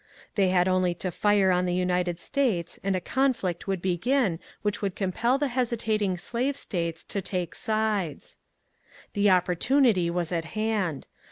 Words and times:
They 0.33 0.49
had 0.49 0.67
only 0.67 0.95
to 0.95 1.11
fire 1.11 1.51
on 1.51 1.67
the 1.67 1.75
United 1.75 2.19
States 2.19 2.79
and 2.83 2.95
a 2.95 2.99
conflict 2.99 3.67
would 3.67 3.83
begin 3.83 4.39
which 4.63 4.81
would 4.81 4.95
compel 4.95 5.37
the 5.37 5.49
hesitating 5.49 6.17
slave 6.17 6.55
States 6.57 7.03
to 7.03 7.21
take 7.21 7.53
sides. 7.53 8.39
The 9.13 9.29
opportunity 9.29 10.09
was 10.09 10.31
at 10.31 10.45
hand. 10.57 11.05